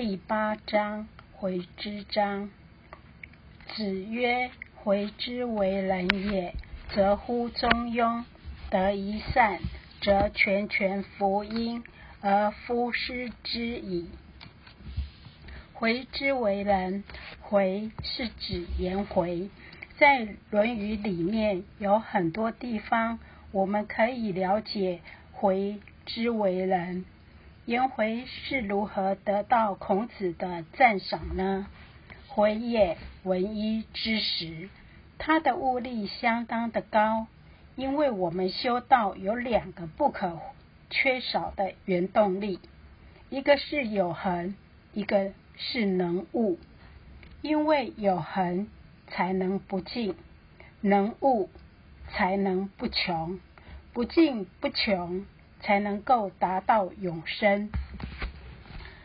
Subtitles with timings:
[0.00, 2.50] 第八章回之章。
[3.74, 6.54] 子曰：“回之为人也，
[6.94, 8.22] 则乎中庸，
[8.70, 9.58] 得一善，
[10.00, 11.82] 则全权福音，
[12.20, 14.08] 而夫失之矣。”
[15.74, 17.02] 回之为人，
[17.40, 19.50] 回是指颜回。
[19.98, 20.20] 在
[20.50, 23.18] 《论语》里面有很多地方，
[23.50, 25.00] 我们可以了解
[25.32, 27.04] 回之为人。
[27.68, 31.66] 颜回是如何得到孔子的赞赏呢？
[32.26, 34.70] 回也，闻一之时，
[35.18, 37.26] 他的悟力相当的高。
[37.76, 40.40] 因为我们修道有两个不可
[40.88, 42.58] 缺少的原动力，
[43.28, 44.54] 一个是有恒，
[44.94, 46.58] 一个是能悟。
[47.42, 48.66] 因为有恒，
[49.08, 50.14] 才能不尽；
[50.80, 51.50] 能悟，
[52.08, 53.38] 才能不穷。
[53.92, 55.26] 不尽不穷。
[55.60, 57.70] 才能够达到永生，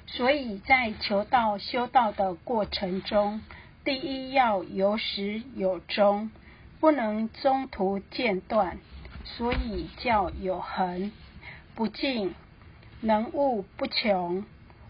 [0.07, 3.41] 所以在求道修道的过程中，
[3.83, 6.31] 第一要有始有终，
[6.79, 8.77] 不能中途间断，
[9.25, 11.11] 所以叫有恒，
[11.75, 12.33] 不尽
[13.01, 14.45] 能悟不穷，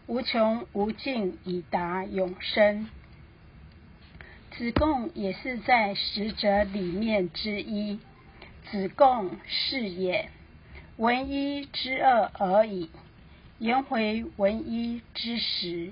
[0.05, 2.89] 无穷无尽以达永生。
[4.51, 7.99] 子贡也是在十者里面之一，
[8.69, 10.29] 子贡是也。
[11.03, 12.89] 闻一之二而已。
[13.59, 15.91] 颜回闻一之十。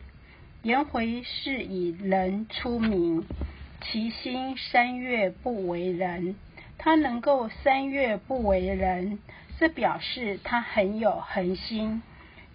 [0.64, 3.26] 颜回是以仁出名，
[3.82, 6.38] 其心三月不为人。
[6.78, 9.20] 他能够三月不为人，
[9.60, 12.02] 这表示他很有恒心。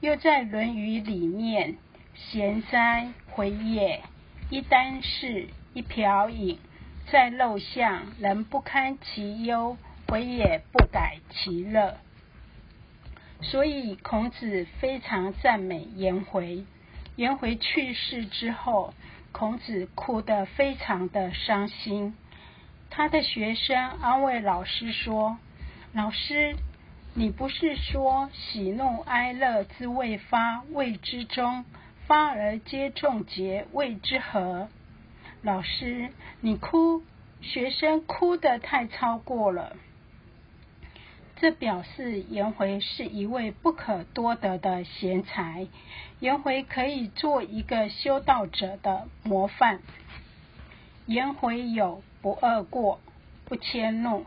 [0.01, 1.77] 又在《论语》里面，
[2.15, 4.01] 贤哉，回也！
[4.49, 6.59] 一箪食，一瓢饮，
[7.13, 9.77] 在陋巷，人不堪其忧，
[10.09, 11.99] 回也不改其乐。
[13.43, 16.65] 所以孔子非常赞美颜回。
[17.17, 18.93] 颜回去世之后，
[19.33, 22.15] 孔子哭得非常的伤心。
[22.91, 25.39] 他的学生安慰老师说
[25.93, 26.57] ：“老师，
[27.15, 31.65] 你不是说喜怒哀乐之未发，谓之中；
[32.07, 34.69] 发而皆众结，谓之和。”
[35.43, 36.11] 老师，
[36.41, 37.03] 你哭，
[37.41, 39.77] 学生哭得太超过了。
[41.39, 45.69] 这表示颜回是一位不可多得的贤才，
[46.19, 49.81] 颜回可以做一个修道者的模范。
[51.05, 53.01] 颜回有不贰过，
[53.45, 54.25] 不迁怒。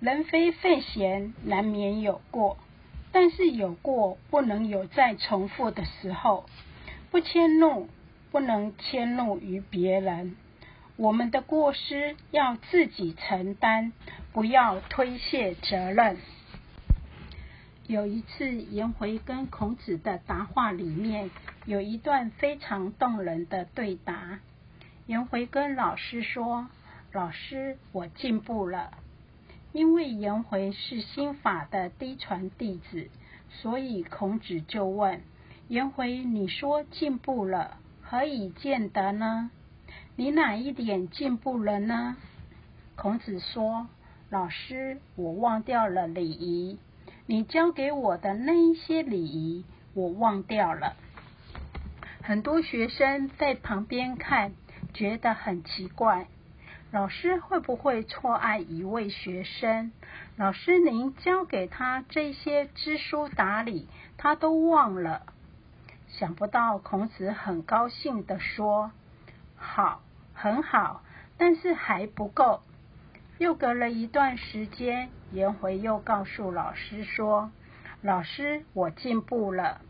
[0.00, 2.56] 人非圣贤，难免有过，
[3.12, 6.46] 但是有过不能有再重复的时候。
[7.10, 7.88] 不迁怒，
[8.30, 10.36] 不能迁怒于别人。
[10.98, 13.92] 我们的过失要自己承担，
[14.32, 16.16] 不要推卸责任。
[17.86, 21.30] 有一次，颜回跟孔子的答话里面
[21.66, 24.40] 有一段非常动人的对答。
[25.06, 26.66] 颜回跟老师说
[27.14, 28.90] ：“老师，我进步了。”
[29.72, 33.08] 因为颜回是心法的低传弟子，
[33.50, 35.22] 所以孔子就问
[35.68, 39.52] 颜回：“你说进步了，何以见得呢？”
[40.20, 42.16] 你哪一点进步了呢？
[42.96, 43.86] 孔子说
[44.30, 46.80] ：“老师，我忘掉了礼仪。
[47.26, 49.64] 你教给我的那一些礼仪，
[49.94, 50.96] 我忘掉了。”
[52.20, 54.54] 很多学生在旁边看，
[54.92, 56.26] 觉得很奇怪。
[56.90, 59.92] 老师会不会错爱一位学生？
[60.36, 63.86] 老师，您教给他这些知书达理，
[64.16, 65.22] 他都忘了。
[66.08, 68.90] 想不到孔子很高兴的说
[69.54, 70.02] ：“好。”
[70.40, 71.02] 很好，
[71.36, 72.62] 但是还不够。
[73.38, 77.50] 又隔了一段时间，颜回又告诉老师说
[78.02, 79.80] ：“老师，我进步了。”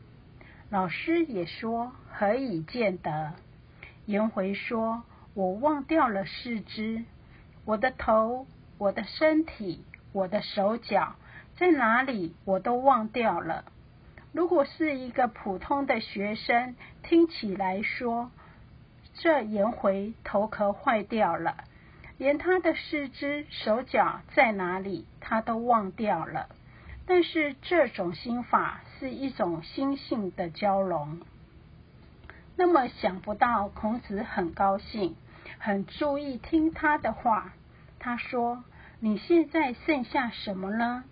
[0.70, 3.34] 老师也说：“何以见得？”
[4.06, 5.02] 颜回说
[5.34, 7.04] ：“我忘掉了四肢，
[7.66, 8.46] 我的头、
[8.78, 11.16] 我的身体、我的手脚
[11.58, 13.66] 在哪里，我都忘掉了。
[14.32, 18.30] 如果是一个普通的学生，听起来说。”
[19.20, 21.64] 这颜回头壳坏掉了，
[22.18, 26.48] 连他的四肢手脚在哪里，他都忘掉了。
[27.04, 31.20] 但是这种心法是一种心性的交融。
[32.56, 35.16] 那么想不到孔子很高兴，
[35.58, 37.52] 很注意听他的话。
[37.98, 38.62] 他说
[39.00, 41.02] ：“你现在剩下什么呢？”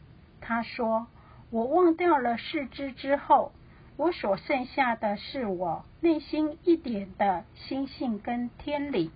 [0.40, 1.08] 他说
[1.50, 3.50] ：“我忘掉了四肢之后。”
[3.96, 9.10] 我所剩下的是我内心一点的心性跟天理，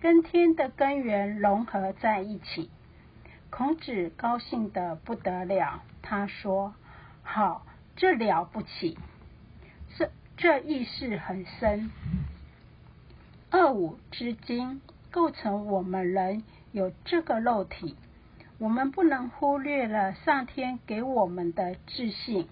[0.00, 2.70] 跟天的根源融合在一起。
[3.50, 6.74] 孔子高兴的不得了，他说
[7.22, 7.66] ：“好，
[7.96, 8.98] 这了不起！
[9.96, 11.90] 这这意识很深。
[13.50, 14.80] 二五之精
[15.10, 16.42] 构成我们人
[16.72, 17.94] 有这个肉体，
[18.58, 22.48] 我们不能忽略了上天给我们的自信。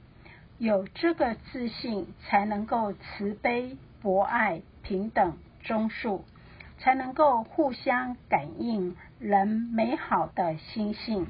[0.63, 6.21] 有这个自信，才能够慈悲、博爱、平等、忠恕，
[6.79, 11.27] 才能够互相感应人美好的心性。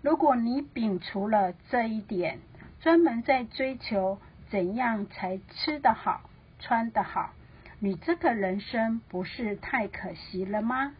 [0.00, 2.38] 如果你摒除了这一点，
[2.80, 6.22] 专门在追求怎样才吃得好、
[6.58, 7.34] 穿得好，
[7.78, 10.94] 你这个人生不是太可惜了吗？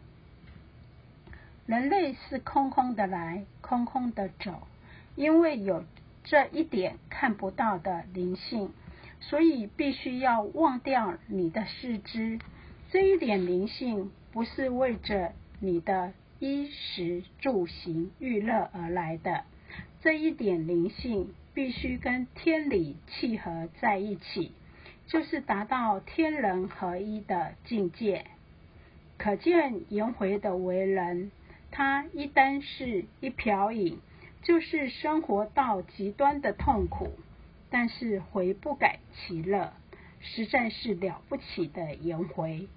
[1.65, 4.67] 人类是空空的来，空空的走，
[5.15, 5.83] 因为有
[6.23, 8.73] 这一点看不到的灵性，
[9.21, 12.37] 所以必须要忘掉你的四肢。
[12.91, 15.31] 这一点灵性不是为着
[15.61, 16.11] 你的。
[16.39, 19.45] 衣食住行娱乐而来的
[20.01, 24.51] 这一点灵性，必须跟天理契合在一起，
[25.07, 28.25] 就是达到天人合一的境界。
[29.17, 31.31] 可见颜回的为人，
[31.71, 33.99] 他一旦是一瓢饮，
[34.43, 37.11] 就是生活到极端的痛苦，
[37.69, 39.73] 但是回不改其乐，
[40.19, 42.67] 实在是了不起的颜回。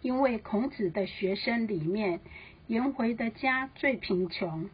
[0.00, 2.20] 因为孔子的学生里面，
[2.66, 4.70] 颜回的家最贫穷，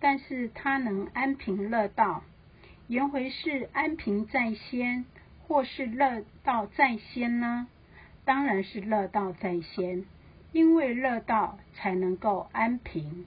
[0.00, 2.22] 但是他能安贫乐道。
[2.86, 5.04] 颜回是安贫在先，
[5.46, 7.68] 或是乐道在先呢？
[8.24, 10.04] 当然是乐道在先，
[10.52, 13.26] 因为乐道才能够安贫。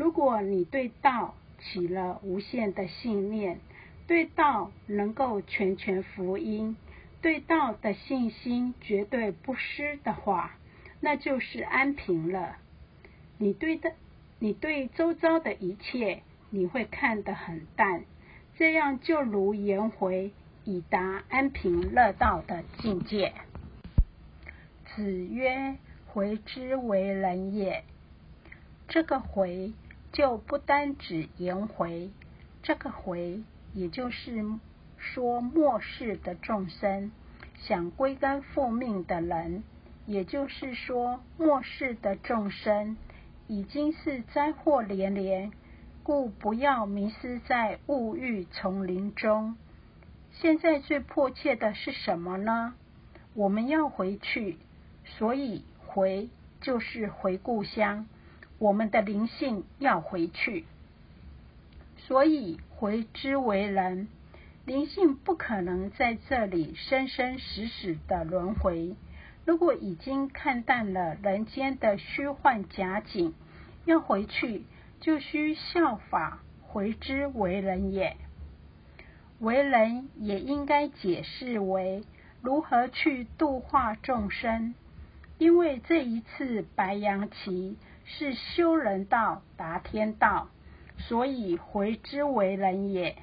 [0.00, 3.58] 如果你对道起了无限的信念，
[4.06, 6.74] 对道能够全权福音。
[7.20, 10.56] 对道的信心绝对不失的话，
[11.00, 12.56] 那就是安平了。
[13.36, 13.92] 你对的，
[14.38, 18.04] 你对周遭的一切，你会看得很淡，
[18.56, 20.32] 这样就如颜回
[20.64, 23.34] 已达安平乐道的境界。
[24.96, 25.76] 子曰
[26.08, 27.84] ：“回之为人也。”
[28.88, 29.72] 这个回
[30.12, 32.10] 就不单指颜回，
[32.62, 33.42] 这个回
[33.74, 34.58] 也就是。
[35.02, 37.10] 说末世的众生
[37.62, 39.64] 想归根复命的人，
[40.04, 42.98] 也就是说末世的众生
[43.46, 45.52] 已经是灾祸连连，
[46.02, 49.56] 故不要迷失在物欲丛林中。
[50.32, 52.74] 现在最迫切的是什么呢？
[53.32, 54.58] 我们要回去，
[55.06, 56.28] 所以回
[56.60, 58.06] 就是回故乡。
[58.60, 60.66] 我们的灵性要回去，
[61.96, 64.06] 所以回之为人。
[64.66, 68.94] 灵性不可能在这里生生死死的轮回。
[69.46, 73.32] 如果已经看淡了人间的虚幻假景，
[73.86, 74.64] 要回去
[75.00, 78.18] 就需效法回之为人也。
[79.38, 82.04] 为人也应该解释为
[82.42, 84.74] 如何去度化众生，
[85.38, 87.78] 因为这一次白羊旗
[88.18, 90.48] 是修人道达天道，
[90.98, 93.16] 所以回之为人也。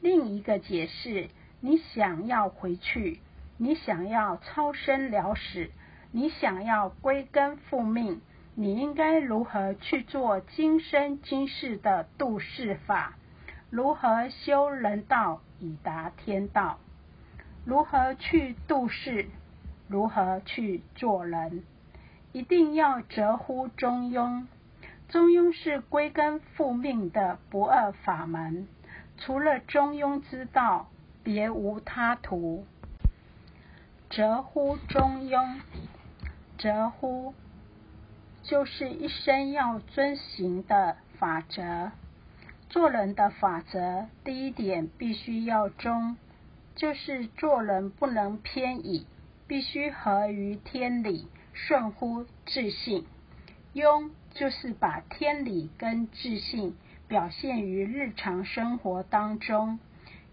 [0.00, 1.28] 另一个解释：
[1.60, 3.20] 你想要回去，
[3.56, 5.70] 你想要超生了死，
[6.12, 8.20] 你想要归根复命，
[8.54, 13.14] 你应该如何去做今生今世的度世法？
[13.70, 16.78] 如何修人道以达天道？
[17.64, 19.26] 如何去度世？
[19.88, 21.64] 如何去做人？
[22.36, 24.44] 一定要折乎中庸。
[25.08, 28.68] 中庸是归根复命的不二法门。
[29.16, 30.90] 除了中庸之道，
[31.22, 32.66] 别无他途。
[34.10, 35.60] 折乎中庸，
[36.58, 37.32] 折乎
[38.42, 41.90] 就是一生要遵循的法则。
[42.68, 46.18] 做人的法则，第一点必须要忠，
[46.74, 49.06] 就是做人不能偏倚，
[49.46, 53.06] 必须合于天理，顺乎自信。
[53.74, 56.76] 庸就是把天理跟自信。
[57.08, 59.78] 表现于日常生活当中，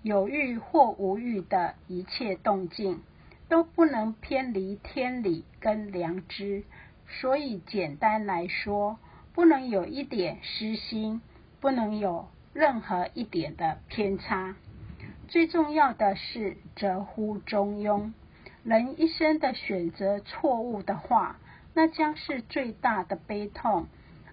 [0.01, 3.01] 有欲或无欲的一切动静，
[3.47, 6.63] 都不能偏离天理跟良知。
[7.07, 8.97] 所以简单来说，
[9.33, 11.21] 不能有一点私心，
[11.61, 14.55] 不能有任何一点的偏差。
[15.27, 18.13] 最重要的是则乎中庸。
[18.63, 21.35] 人一生的选择错误的话，
[21.73, 23.87] 那将是最大的悲痛。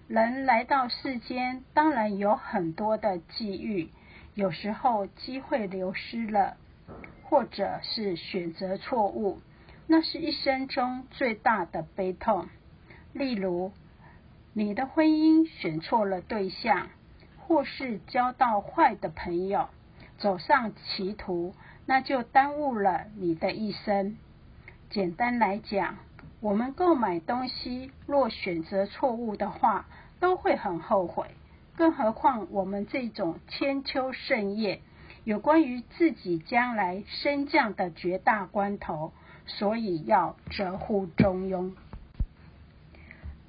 [0.07, 3.89] 人来到世间，当然有很多的际遇，
[4.33, 6.55] 有时候机会流失了，
[7.23, 9.41] 或者是选择错误，
[9.85, 12.47] 那是一生中最大的悲痛。
[13.11, 13.73] 例如，
[14.53, 16.87] 你的婚姻选错了对象，
[17.37, 19.67] 或是交到坏的朋友，
[20.17, 21.53] 走上歧途，
[21.85, 24.17] 那就耽误了你的一生。
[24.89, 25.97] 简单来讲，
[26.39, 29.85] 我们购买东西若选择错误的话，
[30.19, 31.27] 都会很后悔。
[31.75, 34.81] 更何况我们这种千秋盛业，
[35.23, 39.13] 有关于自己将来升降的绝大关头，
[39.45, 41.71] 所以要折乎中庸。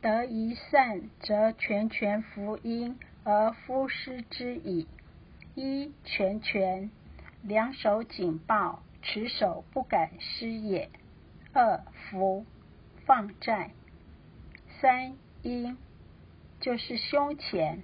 [0.01, 4.87] 得一善，则全权福音而夫失之矣。
[5.55, 6.91] 一全权，
[7.43, 10.91] 两手紧抱，持手不敢失也。
[11.53, 12.47] 二福，
[13.05, 13.71] 放债。
[14.81, 15.77] 三因，
[16.61, 17.83] 就是胸前。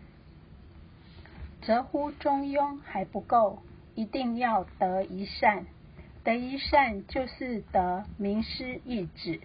[1.62, 3.62] 则乎中庸还不够，
[3.94, 5.66] 一定要得一善。
[6.22, 9.40] 得一善就是得名师一指。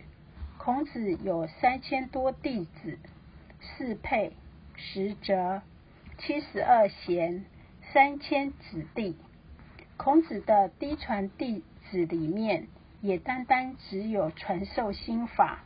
[0.57, 2.99] 孔子有三千多弟子，
[3.59, 4.33] 四配、
[4.75, 5.61] 十哲、
[6.19, 7.45] 七十二贤、
[7.91, 9.17] 三千子弟。
[9.97, 12.67] 孔子的嫡传弟子里面，
[13.01, 15.63] 也单单只有传授心法，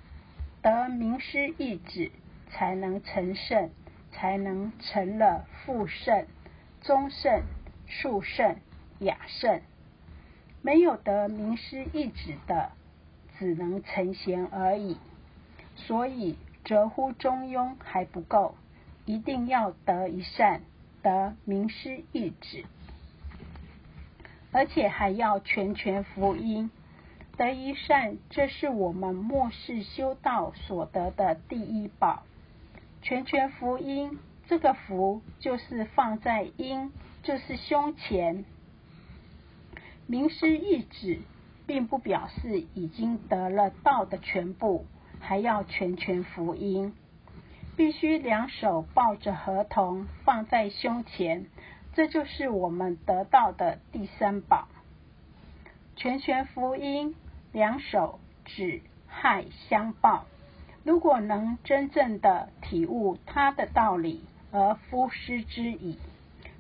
[0.62, 2.12] 得名师一指，
[2.50, 3.70] 才能成圣，
[4.12, 6.28] 才能成了复圣。
[6.82, 7.42] 中圣、
[7.88, 8.58] 数圣、
[9.00, 9.62] 雅圣，
[10.62, 12.72] 没有得名师一指的，
[13.40, 14.98] 只能成贤而已。
[15.76, 18.56] 所以折乎中庸还不够，
[19.06, 20.62] 一定要得一善，
[21.02, 22.66] 得名师一指，
[24.58, 26.72] 而且还要全权福音。
[27.38, 32.24] 得一善，这是我们末世修道所得的第一宝。
[33.04, 34.18] 全权福音。
[34.48, 38.46] 这个福就是放在阴，就是胸前。
[40.08, 41.20] 名师一指，
[41.68, 44.88] 并不表示已经得了道的全部，
[45.20, 46.96] 还要全权福音。
[47.76, 51.46] 必须两手抱着合同放在胸前，
[51.98, 54.68] 这就是我们得到的第三宝。
[55.96, 57.16] 全权福音，
[57.52, 60.28] 两手指亥相报。
[60.84, 64.24] 如果能真正的体悟他的道理。
[64.52, 65.98] 而夫失之矣，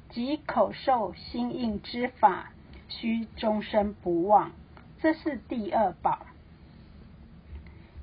[0.09, 2.51] 即口授心印之法，
[2.89, 4.51] 须终身不忘。
[4.99, 6.25] 这是第二宝。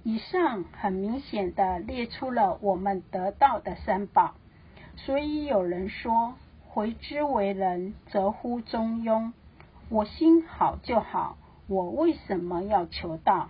[0.05, 4.35] 以上很明显的列出了我们得到的三宝，
[4.97, 6.35] 所以有人说
[6.75, 9.31] ：“回之为人，则乎中庸。”
[9.89, 11.37] 我心好就好，
[11.69, 13.49] 我为什么要求道？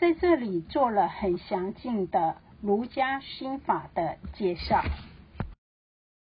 [0.00, 4.82] 在这里做了很详尽的儒家心法的介绍。